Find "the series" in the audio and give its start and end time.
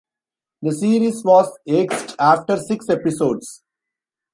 0.63-1.23